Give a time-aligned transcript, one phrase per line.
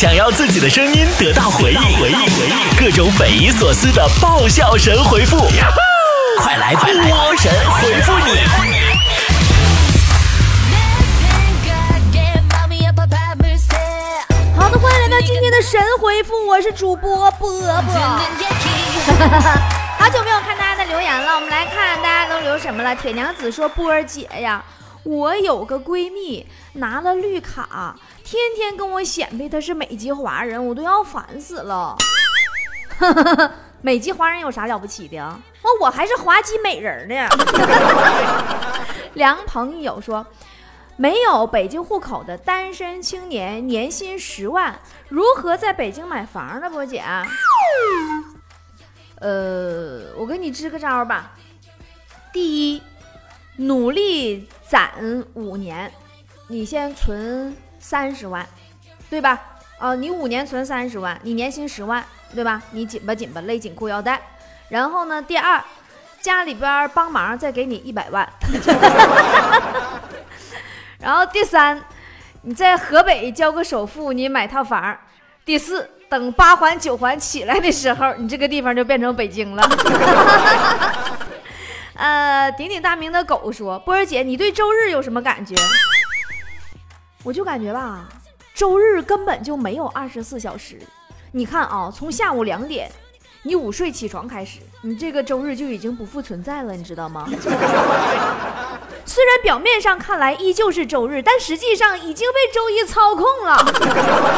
[0.00, 5.36] 想要自己的声音得到回应，回应，回应，各种匪夷所思的爆笑神回复，
[6.38, 6.86] 快来波
[7.36, 8.30] 神回复你！
[14.56, 18.00] 好的，欢迎来到今天的神回复，我是主播波波。
[19.98, 22.96] 好久没有看大家的留言了，我们来看大家都留什么了。
[22.96, 24.64] 铁娘子说：“波儿姐呀，
[25.04, 31.96] 我有个闺蜜拿了绿卡，天天跟我显摆她是美籍华人，我都要烦死了。
[33.82, 35.16] 美籍华人有啥了不起的？
[35.62, 37.28] 那我还是华籍美人呢。
[39.14, 40.26] 梁朋友说。”
[40.96, 44.78] 没有北京户口的单身青年，年薪十万，
[45.08, 46.68] 如何在北京买房呢？
[46.68, 47.02] 波姐，
[49.18, 51.30] 呃，我给你支个招吧。
[52.34, 52.82] 第一，
[53.56, 54.92] 努力攒
[55.34, 55.90] 五年，
[56.46, 58.46] 你先存三十万，
[59.10, 59.36] 对吧？
[59.80, 62.62] 啊，你五年存三十万，你年薪十万，对吧？
[62.70, 64.22] 你紧吧紧吧，勒紧裤腰带。
[64.68, 65.60] 然后呢，第二，
[66.20, 68.28] 家里边帮忙再给你一百万。
[71.00, 71.82] 然后第三，
[72.42, 74.96] 你在河北交个首付，你买套房。
[75.44, 79.68] 第四，等八环九环起来的时候，你这个地方就变成北京了。
[82.00, 85.54] 呃，鼎鼎大名的狗说：“波儿姐，你对周日有什么感觉？”
[87.22, 88.08] 我就感觉吧，
[88.54, 90.78] 周日根本就没有二十四小时。
[91.32, 92.90] 你看啊，从下午两点
[93.42, 97.28] 你午睡起床开始，你这个周日就已经不复存在了，你知道吗？
[99.04, 103.58] 虽然表面上看来依旧是周日，但实际上已经被周一操控了。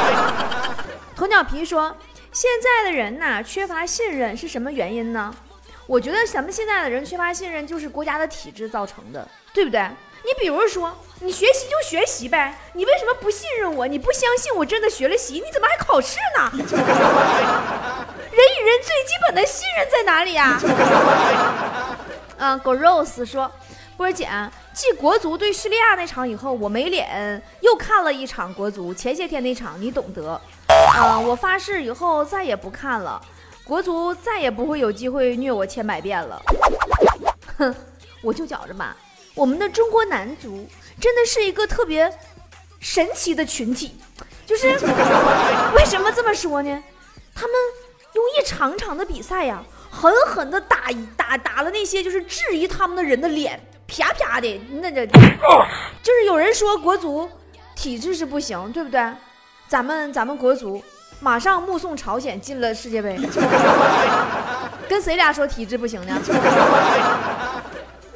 [1.16, 1.96] 鸵鸟皮说
[2.33, 5.33] ：“现在的人呐，缺乏信任是什么原因呢？
[5.92, 9.78] 我觉得咱们现在的人缺乏信任，就是国家的体制造成的，对不对？
[10.24, 10.90] 你比如说，
[11.20, 13.86] 你学习就学习呗，你为什么不信任我？
[13.86, 16.50] 你不相信我真的学了习，你怎么还考试呢？
[16.56, 16.68] 人与
[18.64, 20.58] 人最基本的信任在哪里呀？”
[22.40, 23.52] 嗯，Gross 说
[23.98, 24.27] ：“波儿姐。”
[24.72, 28.94] 继国足对叙利亚那场以后，我没脸又看了一场国足。
[28.94, 30.40] 前些天那场你懂得，
[30.96, 33.20] 啊，我发誓以后再也不看了。
[33.64, 36.42] 国足再也不会有机会虐我千百遍了。
[37.58, 37.74] 哼，
[38.23, 38.96] 我就觉着吧，
[39.34, 40.68] 我们的中国男足
[41.00, 42.12] 真的是一个特别
[42.80, 43.96] 神奇的群体。
[44.45, 44.68] 就是
[45.74, 46.83] 为什么这么说呢？
[47.34, 47.56] 他们
[48.14, 53.58] 用一场场的比赛呀，狠狠的打打打了那些就是质疑他们的人的脸。
[53.86, 57.29] 啪啪的，那这就是有人说国足
[57.74, 59.00] 体质是不行，对不对？
[59.68, 60.83] 咱们咱们国足
[61.22, 63.16] 马上目送朝鲜进了世界杯，
[64.90, 66.18] 跟谁俩说体质不行呢？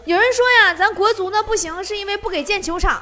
[0.05, 3.00] 有人说呀，咱国足呢不行，是因为不给建球场，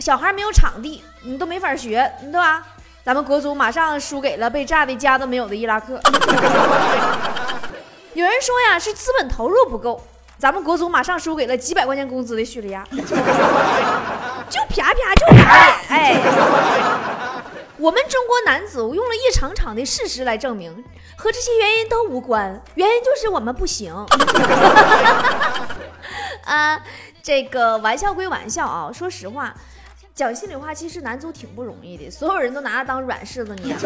[0.00, 2.64] 小孩没有场地，你都没法学，对吧？
[3.04, 6.00] 咱们国足马上输给了被炸的家都没有的伊拉克。
[8.14, 10.04] 有人说呀，是资本投入不够。
[10.36, 12.84] 咱们国足马上输给了几百块钱工资的叙利亚，
[14.50, 16.16] 就啪啪就啪哎！
[17.78, 20.84] 我们中国男足用了一场场的事实来证明，
[21.16, 23.94] 和这些原因都无关，原因就是我们不行。
[26.44, 26.80] 啊，
[27.22, 29.54] 这个玩笑归玩笑啊，说实话，
[30.12, 33.76] 讲心里话，其实男足挺不容易的，所有人都拿他当软柿子捏。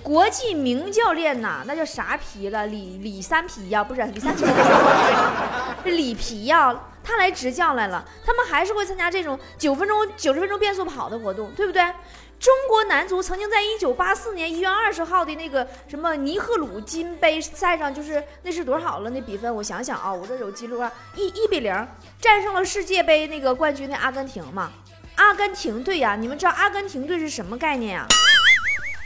[0.00, 2.68] 国际名教练呐，那叫啥皮了？
[2.68, 4.44] 李李三皮呀，不是李三皮，
[5.82, 6.72] 是 李皮呀。
[7.06, 11.80] 他来执教来了，他们还是会参加这种九分钟、九十分钟变速跑的活动，对不对？
[12.38, 19.08] 中国男足曾经在一九八四年一月二十号的那个什么尼赫鲁金杯赛上，就是那是多少了？
[19.10, 21.88] 那比分我想想啊，我这有记录啊，一一比零
[22.20, 24.70] 战胜了世界杯那个冠军的阿根廷嘛。
[25.14, 28.06] 阿根廷队呀，你们知道阿根廷队是什么概念呀？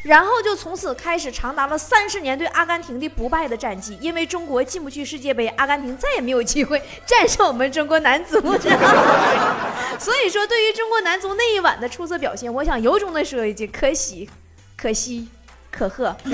[0.02, 8.40] 然后就从此开始长达了三十年对阿根廷的不败的战绩，因为中国进不去世界杯，阿根廷再也没有机会战胜我们中国男足。
[10.00, 14.30] 所以说，对于中国男足那一晚的出色表现，我想由衷的说一句：可喜，
[14.76, 15.28] 可惜，
[15.70, 16.16] 可贺。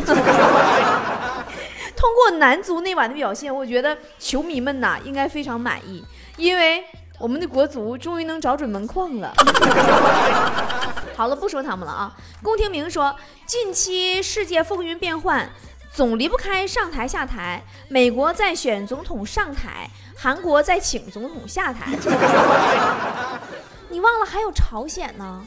[1.96, 6.04] 通过男足那晚的表现，我觉得球迷们呐应该非常满意，
[6.36, 6.84] 因为
[7.18, 9.32] 我们的国足终于能找准门框了。
[11.16, 12.14] 好了，不说他们了啊。
[12.42, 13.16] 宫廷明说，
[13.46, 15.48] 近期世界风云变幻，
[15.90, 17.62] 总离不开上台下台。
[17.88, 21.86] 美国在选总统上台，韩国在请总统下台。
[23.88, 25.42] 你忘了还有朝鲜呢？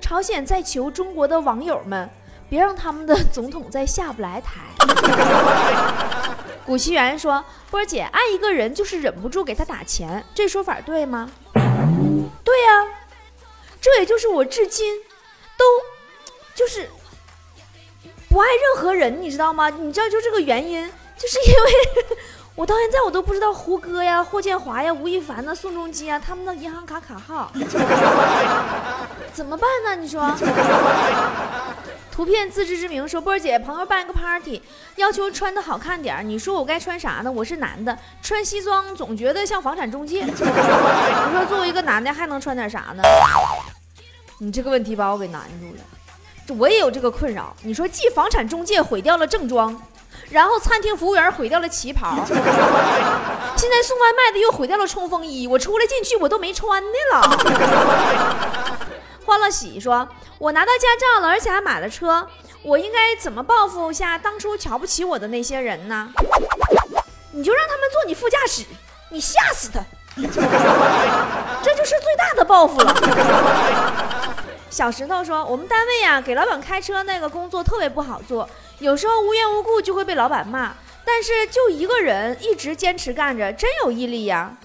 [0.00, 2.10] 朝鲜在求中国的网友们，
[2.48, 4.62] 别让他们的总统再下不来台。
[6.70, 11.28] 古奇缘说，波姐爱一个人就是忍不住给他打钱，这说法对吗？
[12.44, 12.86] 对呀。
[13.80, 14.94] 这也就是我至今
[15.56, 15.64] 都
[16.54, 16.88] 就是
[18.28, 19.68] 不爱任何人，你知道吗？
[19.68, 20.88] 你知道就这个原因，
[21.18, 22.06] 就是因为
[22.54, 27.50] 我到现在我都不知道胡歌呀、霍建华呀、吴亦凡呐、宋仲基啊他们的银行卡卡号，
[29.34, 29.96] 怎么办呢？
[29.96, 30.20] 你说？
[32.20, 34.60] 图片自知之明说：“波儿姐，朋友办个 party，
[34.96, 37.32] 要求穿的好看点你说我该穿啥呢？
[37.32, 40.22] 我是男的，穿西装总觉得像房产中介。
[40.28, 43.02] 你说作为一个男的还能穿点啥呢？
[44.36, 45.82] 你这个问题把我给难住了。
[46.46, 47.56] 这我也有这个困扰。
[47.62, 49.74] 你说，既房产中介毁掉了正装，
[50.28, 58.76] 然后餐厅服务员毁掉了旗袍，现在送外卖的又毁掉了冲锋衣，我出来进去我都没穿的了。”
[59.30, 62.28] 欢乐喜说：“我拿到驾照了，而且还买了车，
[62.62, 66.12] 我应该怎么报复下当初瞧不起我的那些人呢？
[67.30, 68.64] 你就让他们坐你副驾驶，
[69.10, 69.80] 你吓死他，
[71.62, 72.92] 这就是最大的报复了。”
[74.68, 78.50] 小石头说：“我们单位呀，给老板开车那个工作特别不好做，
[78.80, 80.74] 有时候无缘无故就会被老板骂，
[81.04, 84.56] 但是就一个人一直坚持干着，真有毅力呀。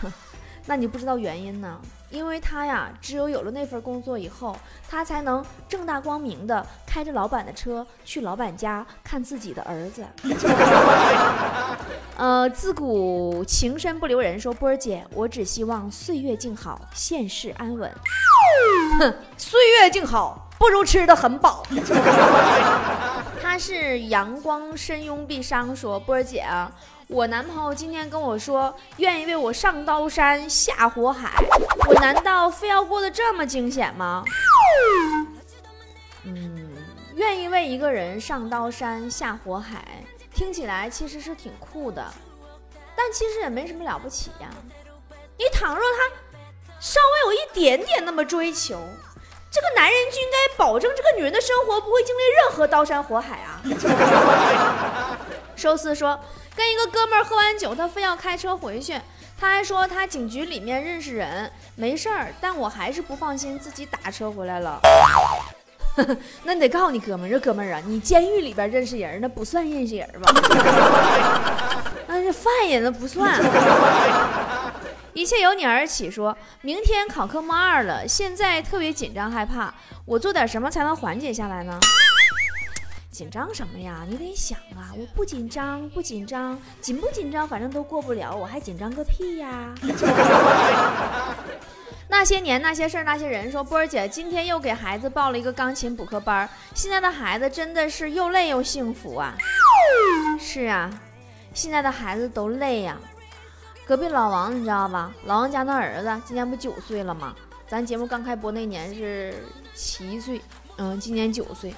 [0.64, 1.78] ”那你不知道原因呢？
[2.10, 4.56] 因为他呀，只有有了那份工作以后，
[4.88, 10.06] 他才能正大光明的开着老板的车去老板家看自己的儿子。
[12.16, 17.92] 呃，自古情深不留人，说波儿姐，我只希望岁月静好，现世安稳。
[19.00, 21.62] 哼，岁月静好不如吃的很饱。
[23.42, 26.70] 他是阳光深拥碧伤，说波儿姐啊。
[27.08, 31.30] 我男朋友今天跟我说，愿意为我上刀山下火海，
[31.86, 34.24] 我难道非要过得这么惊险吗？
[36.24, 36.68] 嗯，
[37.14, 40.04] 愿意为一个人上刀山下火海，
[40.34, 42.04] 听起来其实是挺酷的，
[42.96, 44.48] 但其实也没什么了不起呀。
[45.38, 46.10] 你倘若他
[46.80, 48.80] 稍微有一点点那么追求，
[49.48, 53.62] 这个男人就应该保证这个女人的生活不会经历任何刀山火海啊。
[55.54, 56.18] 寿司说。
[56.56, 58.98] 跟一个哥们儿喝完酒，他非要开车回去。
[59.38, 62.32] 他还说他警局里面认识人，没事儿。
[62.40, 64.80] 但我还是不放心，自己打车回来了。
[66.44, 70.32] 那你得告诉你哥们儿，这哥们儿啊，你监狱里边认识人，那不算认识人吧？
[72.08, 73.38] 那是犯人，那不算。
[75.12, 79.72] 一切由你而起，说明天考科目二了，现在特别紧张害怕，
[80.06, 81.78] 我做点什么才能缓解下来呢？
[83.16, 84.04] 紧张什么呀？
[84.06, 84.92] 你得想啊！
[84.94, 89.74] 我不紧张，不紧张，紧不紧张，反正都过不了，我还紧张个屁呀！
[92.08, 99.34] 那些年那些事儿那些人说，波儿姐今天又给孩子报了一个钢琴补课班，现在的孩子真的是又累又幸福啊！
[100.38, 100.90] 是啊，
[101.54, 102.98] 现在的孩子都累呀。
[103.86, 105.10] 隔壁老王你知道吧？
[105.24, 107.34] 老王家那儿子今年不九岁了吗？
[107.66, 109.42] 咱节目刚开播那年是
[109.74, 110.42] 七岁，
[110.76, 111.74] 嗯，今年九岁。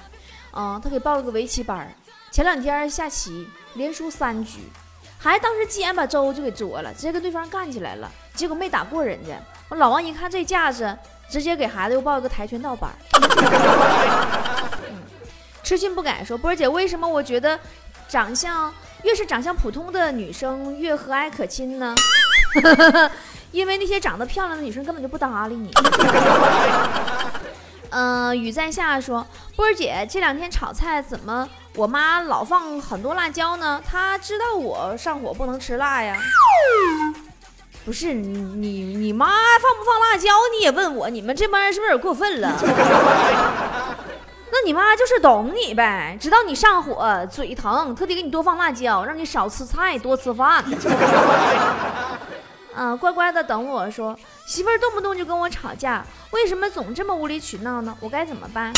[0.51, 1.91] 啊，他给报了个围棋班
[2.31, 4.59] 前两天下棋连输三局，
[5.17, 9.39] 孩子当时急眼把周就给捉了，直接跟对方干起来了，结果没打过人家。
[9.69, 10.97] 我老王一看这架势，
[11.29, 12.91] 直接给孩子又报了个跆拳道班
[14.89, 14.97] 嗯
[15.63, 17.59] 痴心不改说，波儿姐，为什么我觉得
[18.07, 18.73] 长相
[19.03, 21.95] 越是长相普通的女生越和蔼可亲呢？
[23.51, 25.71] 因为那些长得漂亮的女生根本就不搭理你。
[27.91, 33.81] 嗯，雨在下说，波儿姐这两天炒菜怎么我妈老放很多辣椒呢？
[33.85, 36.15] 她知道我上火不能吃辣呀。
[37.85, 39.33] 不是你你你妈放
[39.77, 40.29] 不放辣椒？
[40.55, 42.53] 你也问我，你们这帮人是不是有点过分了？
[44.51, 50.63] 那你妈就是懂你呗，知道你上火嘴疼，特地给你多放辣椒，让你少吃菜多吃饭。
[52.81, 54.17] 嗯，乖乖的等我说，
[54.47, 57.93] 媳妇儿动不动就跟我吵架，为什么总这么无理取闹呢？
[57.99, 58.71] 我该怎么办？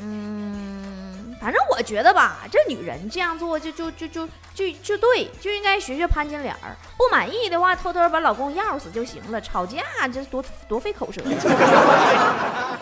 [0.00, 6.74] 嗯，反正我觉得吧，这女人这样做就就就就就就对，就应该学学潘金莲儿。
[6.96, 9.38] 不满意的话，偷偷把老公钥死就行了。
[9.38, 11.36] 吵架这多多费口舌呀。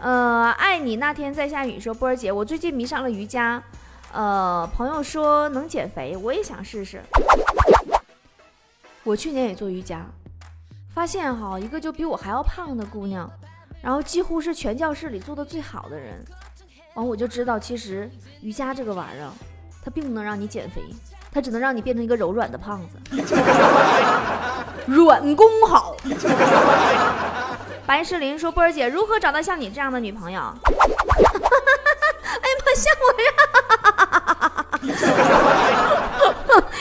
[0.00, 3.62] 呃，爱你那天在下雨说，波儿姐，我最近迷上了瑜伽，
[4.14, 7.02] 呃，朋友说能减肥，我也想试试。
[9.08, 10.04] 我去年也做瑜伽，
[10.94, 13.26] 发现哈一个就比我还要胖的姑娘，
[13.80, 16.22] 然后几乎是全教室里做的最好的人，
[16.92, 18.10] 完我就知道其实
[18.42, 19.30] 瑜伽这个玩意儿，
[19.82, 20.82] 它并不能让你减肥，
[21.32, 22.98] 它只能让你变成一个柔软的胖子，
[24.86, 25.96] 软功好。
[27.88, 30.38] 白石林说：“波儿姐，如何找到像你这样的女朋友？”
[30.68, 31.32] 哎呀
[32.60, 33.97] 妈，像我呀，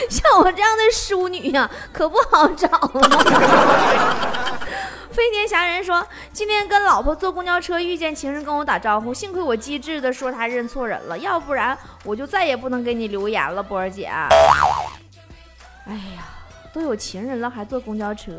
[0.10, 4.58] 像我这样的淑女呀，可不好找了。
[5.12, 14.06] 飞天侠人说，今天跟老婆坐公交车遇见情人跟我打招呼，幸亏我机智的说他认错人了，要不然我就再也不能给你留言了，波儿姐。
[14.06, 16.30] 哎呀，
[16.72, 18.32] 都有情人了还坐公交车，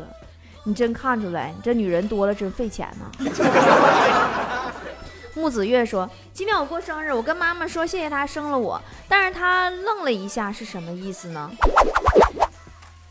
[0.63, 3.11] 你真看出来，你这女人多了真费钱呐。
[5.39, 11.49] 木子月说：“今天我过生日，我跟妈妈说谢谢她生了我，但是她愣了一下，是什么意思呢？”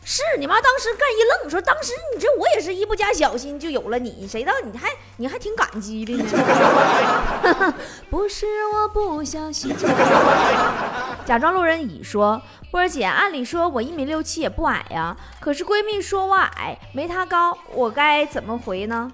[0.05, 7.73] 是你妈当时干一愣，说当时你这我也是一不加小心就有了你，谁道你还你还挺感激的呢？
[8.09, 9.75] 不是我不小心。
[11.25, 12.39] 假装路人乙说
[12.71, 19.11] ：“波儿姐，按理说我一米六七也不矮呀，可是闺蜜说我矮，没她高，我该怎么回呢？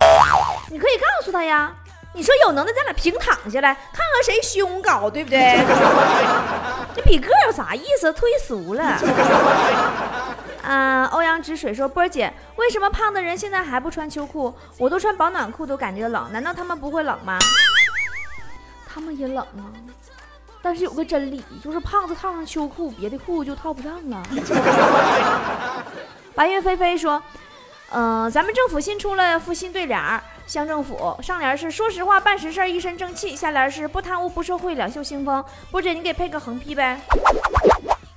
[0.70, 1.76] 你可以告诉她呀。”
[2.16, 5.38] 你说有能耐，咱俩平躺下来，看看谁胸高，对不对？
[6.96, 8.12] 这比个有啥意思？
[8.14, 8.98] 忒俗了。
[10.64, 14.52] 嗯，欧阳止水说：“波儿姐，为什么胖的人现在还不穿秋裤？
[14.78, 17.38] 我都穿保暖裤都感觉冷，难道他们不会冷吗？
[18.88, 19.68] 他们也冷啊。
[20.62, 24.24] 但是有个真理，就是胖子套上秋裤，别的裤就套不上了。
[26.34, 27.22] ”白云飞飞说
[27.92, 35.44] ：“嗯，咱们政府新出了副新对联儿。”乡政府上联是说实话办实事一身正气，下联是不贪污不受贿两袖清风。
[35.72, 37.00] 波姐，你给配个横批呗？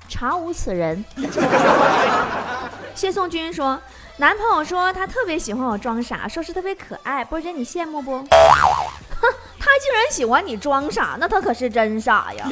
[0.09, 1.05] 查无此人。
[2.95, 3.81] 谢宋军说，
[4.19, 7.25] 男朋友说他特别喜欢我装傻，说是特别可爱。
[7.25, 8.19] 波姐，你羡慕不？
[8.19, 8.27] 哼，
[9.59, 12.49] 他竟然喜欢你装傻，那他可是真傻呀。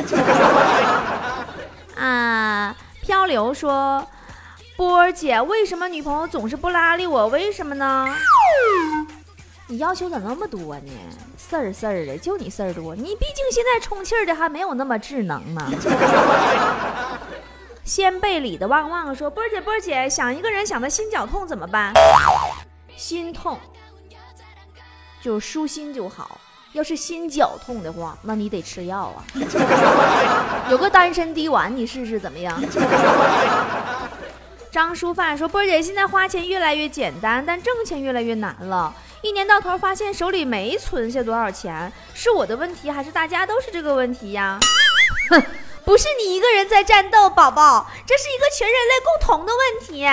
[2.00, 4.06] 啊，漂流说，
[4.76, 7.26] 波儿姐，为什么女朋友总是不搭理我？
[7.28, 8.14] 为什么呢？
[9.68, 10.92] 你要求咋那么多呢？
[11.36, 12.94] 事儿事儿的，就你事儿多。
[12.94, 15.68] 你毕竟现在充气儿的还没有那么智能呢。
[17.82, 21.92] 先辈里的旺旺说：“波儿姐，波儿姐，想一个人想的心绞痛怎么办？
[22.96, 23.58] 心痛
[25.20, 26.40] 就舒心就好。
[26.72, 29.24] 要是心绞痛的话，那你得吃药啊。
[30.70, 32.56] 有个丹参滴丸，你试试怎么样？”
[34.70, 38.94] 张淑范说：“波儿姐，现在花钱越来越简单，但挣钱越来越难了。”
[39.26, 44.56] 一年到头发现手里没存下多少钱，是我的问题还是大家都是这个问题呀？
[45.30, 45.42] 哼，
[45.84, 50.06] 不是你一个人在战斗，宝宝，这是一个全人类共同的问题。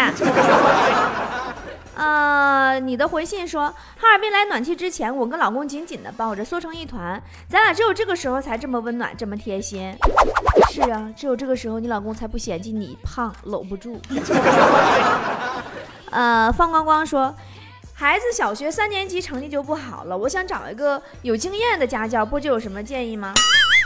[1.95, 9.95] 呃，你的回信说哈尔滨来暖气之前，我跟老公紧紧的抱着，缩成一团，咱俩只有这个时候才这么温暖，这么贴心。
[10.71, 14.01] 是啊，只有这个时候你老公才不嫌弃你胖，搂不住。
[16.09, 17.35] 呃，放光光说。
[18.03, 23.33] 孩子小学三年级成绩就不好了，我想找一个有经验的家教，波姐有什么建议吗？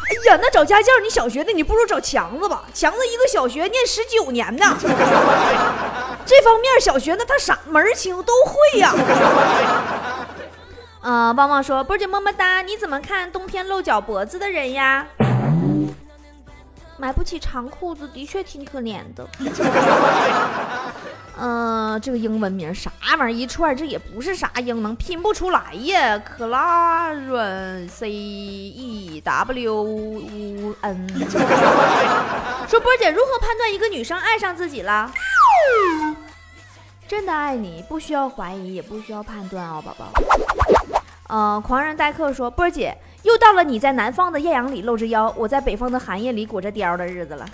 [0.10, 4.76] 哎呀，那找家教，你小学的你不如找强子吧，强子一个小学念十九年呢，
[6.26, 8.92] 这方面小学那他啥门儿清都会呀。
[11.04, 15.06] 嗯，旺旺说，波姐么么哒，你怎么看冬天露脚脖子的人呀？
[16.98, 19.28] 买不起长裤子的确挺可怜的。
[21.40, 26.18] 嗯，这个英文名啥玩意儿一串，这也不是啥英文，拼不出来呀。
[26.20, 31.08] 克拉伦 C E W N。
[32.68, 35.12] 说波姐如何判断一个女生爱上自己了？
[37.08, 40.12] 真的爱你，不需要怀疑，也不需要判断哦，宝宝。
[41.30, 47.46] 嗯，狂人待客说，波姐又到了你在南方的艳阳里露着腰，我在北方的寒夜里裹着貂的日子了。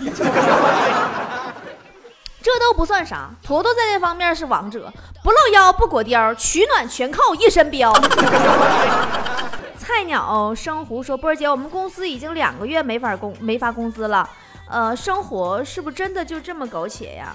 [2.44, 7.90] 这都不算啥，坨坨在这方面是王者，不露腰不裹貂，取暖全靠一身膘。
[9.78, 14.28] 菜鸟生胡说：“波儿姐，我们公司已经两个月没法工没发工资了，
[14.68, 17.34] 呃，生活是不是真的就这么苟且呀？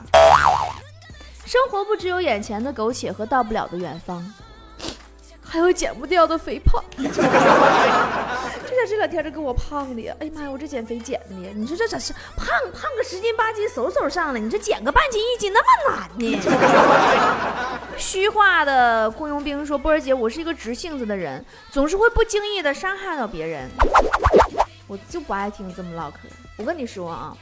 [1.44, 4.24] 生活不只有眼前的苟且和到不了的远方。”
[5.50, 10.16] 还有减不掉的肥胖，这下这两天这给我胖的呀！
[10.20, 16.40] 哎呀妈呀，我这减肥减的，你说这咋是胖胖个十斤八斤，嗖嗖上来，你这减个半斤一斤那么难呢？
[17.98, 23.68] 虚化的雇佣兵说：“波儿姐，我是一个直性子的人，总是会不经意的伤害到别人，
[24.88, 26.20] 我就不爱听这么唠嗑。
[26.58, 27.36] 我跟你说啊，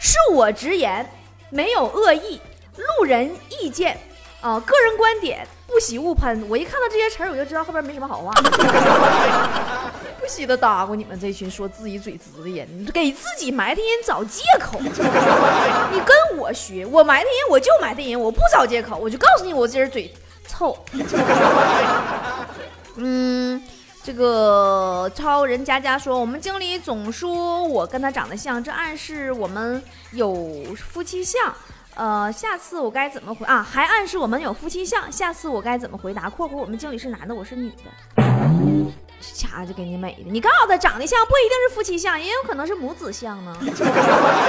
[0.00, 1.08] 恕我直言，
[1.48, 2.40] 没有恶意，
[2.76, 3.96] 路人意见。”
[4.44, 6.46] 啊，个人观点，不喜勿喷。
[6.50, 8.30] 我一看到这些词儿，我就知道后边没什么好话。
[10.20, 14.78] 不喜的搭过你们这群说自己嘴直的人，给自己埋汰人找借口。
[14.84, 20.14] 你跟我学，我埋汰人我就埋汰人，我不找借口，我就告诉你我这人嘴
[20.46, 20.76] 臭。
[22.96, 23.62] 嗯，
[24.02, 29.82] 这个超人佳佳说，我们经理总说我跟他长得像，这暗示我们
[30.12, 30.34] 有
[30.76, 31.42] 夫妻相。
[31.96, 33.62] 呃，下次我该怎么回啊？
[33.62, 37.84] 还暗示我们有夫妻相，下次我该怎么回答？（括弧我们经理是男的，我是女的。）
[39.20, 43.56] 这掐就给你美的，你告诉他长得像不一定是夫妻相，也有可能是母子相呢。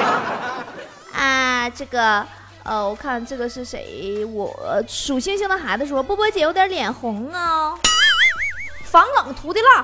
[1.13, 2.25] 啊，这个，
[2.63, 4.25] 呃，我看这个是谁？
[4.25, 7.73] 我属星星的孩子说，波波姐有点脸红啊，
[8.95, 9.83] 防冷涂的蜡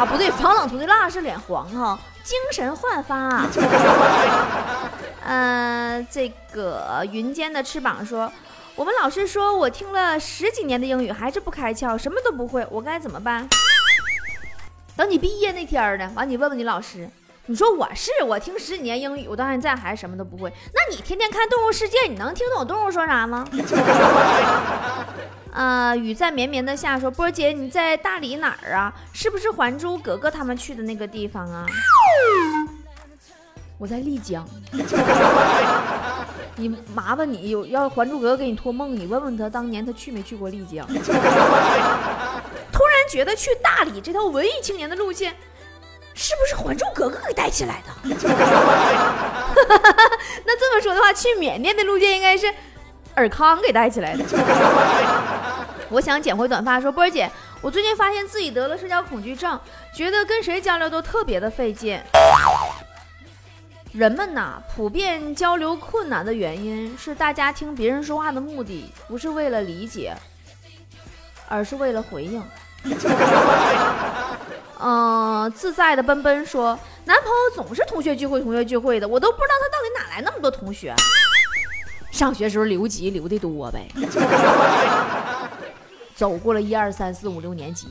[0.00, 1.96] 啊，不对，防冷涂的蜡是脸黄哈。
[2.24, 3.46] 精神焕发。
[5.24, 8.32] 嗯，这个云间的翅膀说，
[8.74, 13.48] 我们老师说我听了十几年的英语还是不开窍，什么都不会，我该怎么办？
[14.96, 17.08] 等你毕业那天呢，完你问问你老师，
[17.50, 20.52] 你说我是我听十几年英语，我到现在还是什么都不会。
[20.74, 23.42] 那你天天看动物世界，你能听懂动物说啥吗？
[25.54, 28.92] 啊， 雨在绵绵的下说，波姐你在大理哪儿啊？
[29.14, 31.64] 是不是《还珠格格》他们去的那个地方啊？
[33.78, 34.46] 我在丽江。
[36.56, 40.86] 你麻烦你有要《还珠格格》给你托梦，你问问他当年他去没去过丽江。
[40.86, 45.34] 突然觉得去大理这条文艺青年的路线，
[46.28, 47.90] 是不是《还珠格格》给带起来的？
[50.44, 52.52] 那这么说的话，去缅甸的路线应该是
[53.14, 54.22] 尔康给带起来的。
[55.88, 57.30] 我想剪回短发，说波儿姐，
[57.62, 59.58] 我最近发现自己得了社交恐惧症，
[59.94, 61.98] 觉得跟谁交流都特别的费劲。
[63.92, 70.14] 人们呐，普遍交流困难的原因是大家听别人说话的目的不是为了理解，
[71.48, 72.44] 而是为了回应。
[74.80, 80.94] 嗯，自在的奔奔说，男朋友总是同学聚会，同学聚会的，我都不知道他到底哪来那么多同学。
[82.10, 83.88] 上学时候留级留的多呗。
[86.14, 87.86] 走过了一二三四五六年级，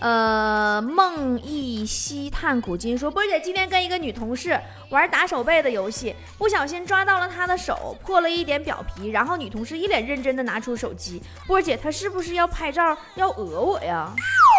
[0.00, 4.58] 呃，梦忆西探古今说，波姐今天跟一个女同事
[4.90, 14.12] 玩打手背的游戏，不小心抓到了她的手，破了一点表皮，然后女同事一脸认真的拿出手机，波姐她是不是要拍照要讹我呀？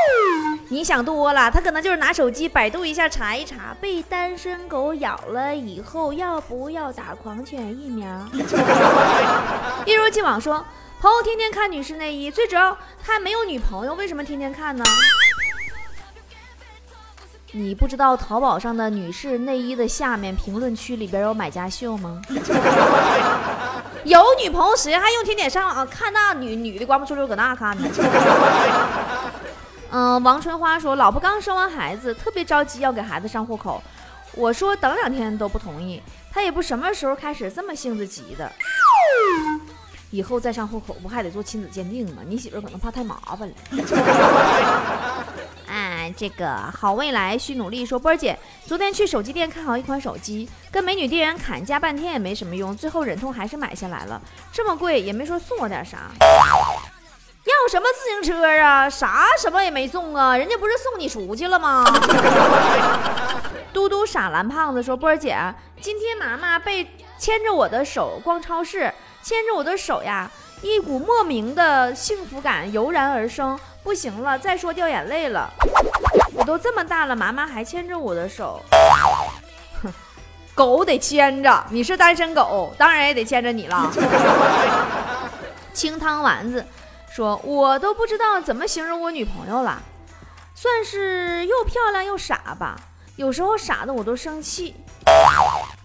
[0.69, 8.08] 你想多了，她可能就是拿手机百度一下查一查，被单身狗咬了以后要不要打狂犬疫苗？
[9.86, 10.63] 一如既往说。
[11.01, 14.83] 朋友天天看女士内衣，最主要他还没有女朋友，为什么天天看呢？
[17.53, 22.21] 你不知道淘宝上的女士内衣的下面评论区里边有买家秀吗？
[24.03, 27.89] 有女朋友谁还用天天上网看那女女的光不出溜搁那看呢？
[29.91, 33.81] 嗯，王春花说，老婆刚生完孩子，特别着急要给孩子上户口，
[34.33, 38.51] 我说等两天都不同意，她也不什么时候开始这么性子急的。
[40.12, 42.22] 以后再上户口不还得做亲子鉴定吗？
[42.28, 43.56] 你媳妇可能怕太麻烦了。
[45.72, 47.86] 哎，这个好未来需努力。
[47.86, 54.19] 说波儿姐，昨天去手机店看好一款手机，跟美女店员砍价半天也没什么用，最后忍痛还是买下来了。
[54.52, 56.12] 这么贵也没说送我点啥。
[57.45, 58.89] 要什么自行车啊？
[58.89, 60.36] 啥什么也没送啊？
[60.36, 61.86] 人家不是送你出去了吗？
[63.72, 65.38] 嘟嘟傻蓝胖子说波儿姐，
[65.80, 68.91] 今天妈妈被牵着我的手逛超市。
[69.21, 70.29] 牵着我的手呀，
[70.62, 73.60] 一股莫名的幸福感油然而生。
[73.82, 75.49] 不行了，再说掉眼泪了。
[76.34, 78.62] 我都这么大了，妈妈还牵着我的手。
[79.82, 79.91] 哼，
[80.53, 83.91] 狗得牵着，你是单身狗，当然也得牵着你了。
[85.73, 86.63] 清汤丸子
[87.10, 89.82] 说：“我都不知道怎么形容我女朋友了，
[90.53, 92.75] 算是又漂亮又傻吧。
[93.15, 94.75] 有时候傻的我都生气。”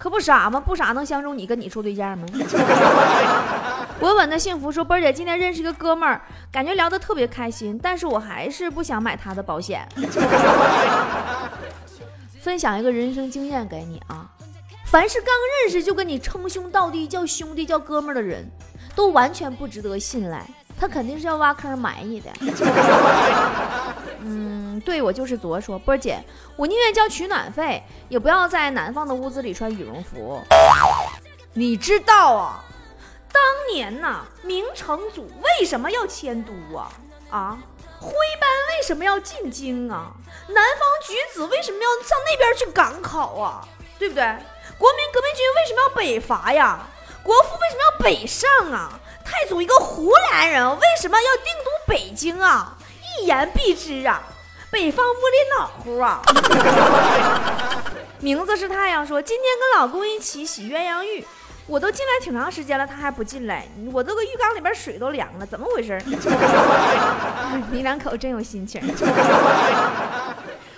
[0.05, 0.61] 可不傻吗？
[0.61, 2.27] 不傻能相中你，跟你处对象吗？
[4.01, 6.21] 稳稳的幸福说，波儿姐今天认识一个哥们儿，
[6.53, 9.89] 感觉聊得特别开心，但是我还是不想买他的保险。
[12.39, 14.29] 分享一个人生经验给你啊，
[14.85, 15.29] 凡是刚
[15.63, 18.47] 认识就跟你称兄道弟、叫兄弟、叫哥们儿的人，
[18.95, 20.47] 都完全不值得信赖。
[20.79, 22.29] 他肯定是要挖坑埋你的。
[24.27, 26.19] 嗯，对我就是昨说波儿姐，
[26.57, 30.43] 我宁愿交取暖费，也不要在南方的屋子里穿羽绒服。
[31.53, 32.65] 你知道啊，
[33.33, 36.91] 当年呐，明成祖为什么要迁都啊？
[37.31, 37.59] 啊，
[38.01, 38.11] 徽
[38.41, 40.13] 班为什么要进京啊？
[40.49, 43.69] 南方举子为什么要上那边去赶考啊？
[43.99, 44.25] 对不对？
[44.79, 46.87] 国民革命军为什么要北伐呀？
[47.23, 48.99] 国父为什么要北上啊？
[49.25, 52.77] 太祖一个湖南人，为什么要定都北京啊？
[53.21, 54.23] 一言蔽之啊，
[54.71, 56.23] 北方屋里暖乎啊。
[58.21, 61.25] 名字是太阳说，今天跟老公一起洗鸳鸯浴，
[61.67, 66.01] 我都进来挺长时间了，他还不进来，我这个浴缸里边水都凉了，怎么回事？
[67.71, 68.81] 你两口真有心情。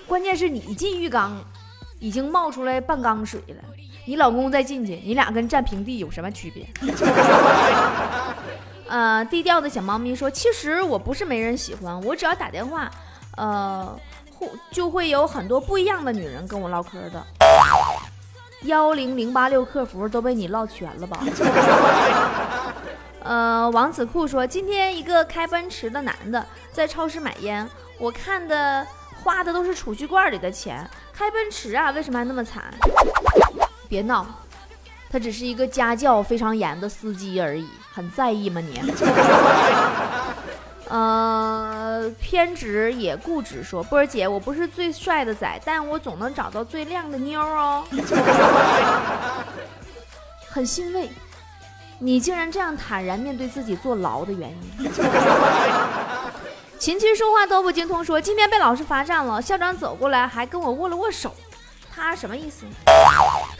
[0.07, 1.41] 关键是你进浴缸，
[2.01, 3.57] 已经冒出来半缸水了。
[4.09, 6.67] 你老公再进去，你俩跟站平地有什么区别？
[8.89, 12.91] 呃，低调的小猫咪说：“其实我不是没人喜欢，我只要打电话，
[13.37, 13.99] 呃，
[14.39, 17.27] 会就会有很多不一样的女人跟我唠嗑的。
[18.63, 21.19] 幺零零八六客服都被你唠全了吧？”
[23.23, 27.69] 呃，王子酷说：“今天一个开奔驰的男的在超市买烟，
[27.99, 28.87] 我看的
[29.25, 32.63] 花的都是储蓄罐里的钱，开奔驰啊，为什么还那么惨？
[33.89, 34.25] 别闹。”
[35.11, 38.79] 他只是一个家教非常严的司机而已，很在意吗你？
[40.91, 47.83] 呃，偏执也固执说，波儿姐，我不是最帅的仔，但我总能找到最靓的妞哦。
[50.51, 51.09] 很欣慰，
[51.99, 54.93] 你竟然这样坦然面对自己坐牢的原因。
[56.79, 61.35] 琴棋书画都不精通说，今天被老师罚站了，校长走过来还跟我握了握手。
[61.91, 62.67] 他什么意思？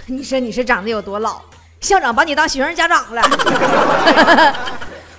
[0.05, 1.41] 你说你是长得有多老？
[1.81, 3.23] 校长把你当学生家长了。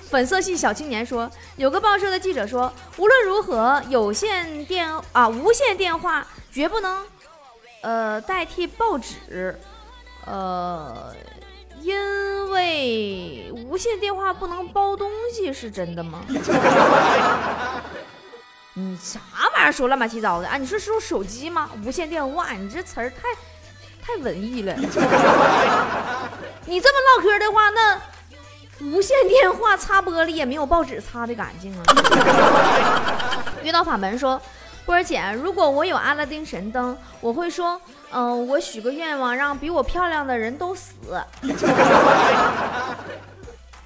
[0.09, 7.05] 粉色系小青年说，有个报社的记者说，无论如何，有线电啊无线电话绝不能
[7.81, 9.59] 呃代替报纸，
[10.25, 11.13] 呃，
[11.81, 16.21] 因为无线电话不能包东西，是真的吗？
[18.75, 19.19] 你啥
[19.55, 20.55] 玩意儿说乱七八糟的啊？
[20.55, 21.69] 你说是说手机吗？
[21.85, 23.17] 无线电话，你这词儿太
[24.01, 24.73] 太文艺了。
[26.67, 27.97] 你这么唠嗑的话，那
[28.85, 31.83] 无线电话擦玻璃也没有报纸擦的干净啊。
[33.63, 34.39] 遇到法门说，
[34.85, 37.79] 波儿姐，如果我有阿拉丁神灯，我会说，
[38.11, 40.93] 嗯，我许个愿望，让比我漂亮的人都死。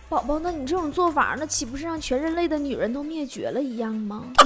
[0.10, 4.24] 宝宝，那你这种做法，那岂不是让全人类的女人都灭绝了一样吗？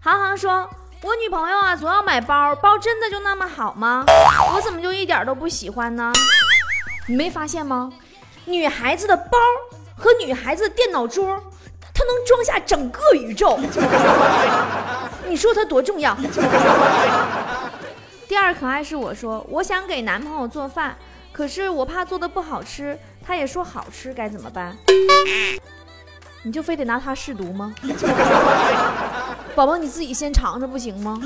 [0.00, 0.66] 航航说
[1.00, 4.04] ：“我女朋友啊，总要买包，包真的就那么好吗？
[4.52, 6.12] 我怎么就一点都不喜欢呢？
[7.06, 7.92] 你没发现吗？
[8.44, 9.38] 女孩子的包
[9.96, 11.40] 和女孩子的电脑桌，
[11.94, 13.58] 它能装下整个宇宙。
[15.28, 16.16] 你说它多重要？”
[18.26, 20.96] 第二可爱是我说，我想给男朋友做饭，
[21.32, 22.98] 可是我怕做的不好吃。
[23.24, 24.76] 他也说好吃，该怎么办？
[26.42, 27.74] 你就非得拿它试毒吗？
[29.58, 31.20] 宝宝，你自己先尝尝不行吗？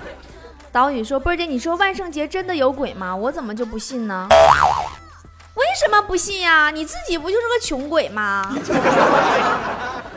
[0.70, 3.16] 岛屿说：“波儿姐，你说万圣节真的有鬼吗？
[3.16, 4.28] 我怎么就不信呢？
[5.54, 6.70] 为什么不信呀？
[6.70, 8.54] 你自己不就是个穷鬼吗？”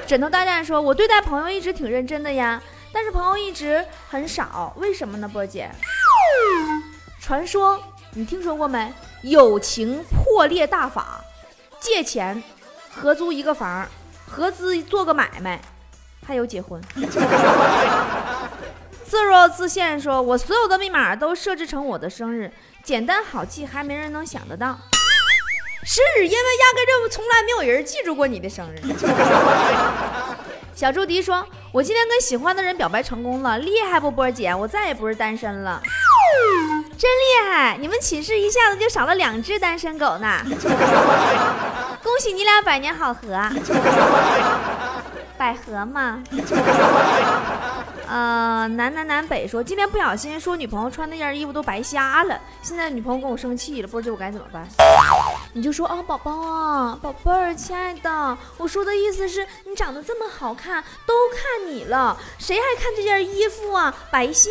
[0.06, 5.30] 枕头大战说：“我对待朋友一直挺认真的呀，但是朋友一直很少，为什么呢？
[5.30, 5.72] 波儿姐，
[7.22, 8.92] 传说你听说过没？”
[9.24, 11.22] 友情破裂大法，
[11.80, 12.44] 借钱
[12.94, 13.88] 合租一个房，
[14.30, 15.62] 合资做个买卖，
[16.30, 16.80] 还有结婚。
[19.04, 22.52] 自若自现说：“我所有的密码都设置成我的生日，
[22.84, 24.78] 简单好记，还没人能想得到。”
[25.84, 28.80] 是因为压根就从来没有人记住过你的生日。
[30.76, 34.54] 小朱迪说：“我今天跟喜欢的人表白成功了，厉害不，波姐？
[34.54, 35.82] 我再也不是单身了。”
[36.96, 37.76] 真厉害！
[37.80, 40.46] 你们寝室一下子就少了两只单身狗呢，
[42.04, 43.20] 恭喜你俩百年好合，
[45.40, 46.22] 百合嘛。
[48.10, 54.68] 呃，南南南北说，今天不小心说女朋友穿那件衣服都白瞎了，现在女朋友跟我生气了，不知道我该怎么办。
[55.54, 63.94] 你就说啊，宝宝啊，宝贝儿，亲爱的，我说的意思是你长得这么好看，都看你了，谁还看这件衣服啊？
[64.12, 64.50] 白瞎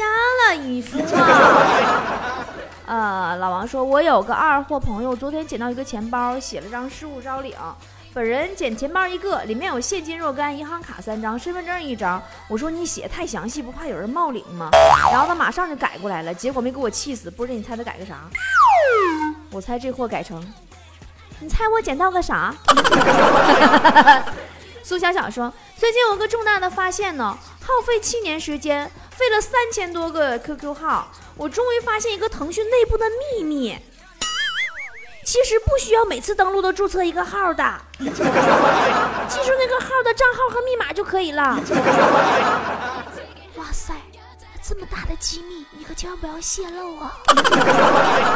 [0.48, 2.46] 了衣服啊！
[2.86, 7.52] 呃，老王说，我有个二货朋友，昨天捡到一个钱包，写了张失物招领。
[8.18, 12.20] 本人捡钱包一个，里面有现金若干，银行卡三张，身份证一张。
[12.48, 14.70] 我说你写太详细，不怕有人冒领吗？
[15.12, 17.30] 然后他马上就改过来了，结果没给我气死。
[17.30, 18.28] 不知道你猜他改个啥？
[19.52, 20.44] 我猜这货改成。
[21.38, 22.52] 你猜我捡到个啥？
[24.82, 33.78] 苏小小说：“最近有个重大的发现呢，耗费七年时间，费了三千多个 QQ 号，我终于发现一个腾讯内部的秘密。
[35.28, 37.62] 其实不需要每次登录都注册一个号的，
[38.00, 41.60] 记住那个号的账号和密码就可以了。”
[43.56, 43.92] 哇塞，
[44.62, 47.14] 这么大的机密，你可千万不要泄露啊！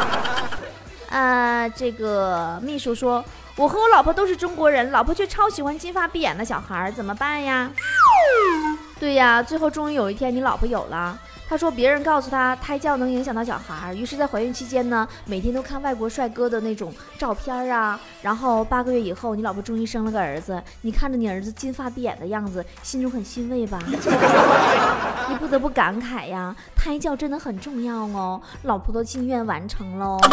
[1.09, 3.25] 呃，这个秘书说，
[3.55, 7.71] 我和我老婆都是中国人，老婆却超喜欢金发碧眼的小孩，怎么办呀？
[8.99, 17.99] 对呀，最后终于有一天你老婆有了，她说别人告诉她胎教能影响到小孩儿，于是，在怀孕期间呢，每天都看外国帅哥的那种照片啊。
[18.21, 23.77] 然后八个月以后，你老婆终于生了个儿子，你看着你儿子金发碧眼的样子，心中很欣慰吧？
[25.29, 28.41] 你不得不感慨呀，胎教真的很重要哦。
[28.63, 30.17] 老婆的心愿完成喽。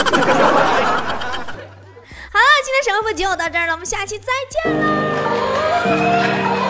[2.33, 6.70] 好了，今天神回复就到这儿了，我们下期再见啦。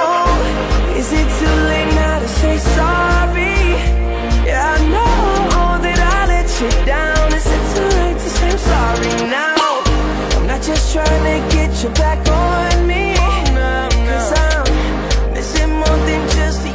[2.77, 3.57] sorry.
[4.45, 7.33] Yeah, I know that I let you down.
[7.33, 9.83] Is it too late to say I'm sorry now?
[10.35, 13.15] I'm not just trying to get you back on me.
[14.09, 16.70] Cause I'm missing more than just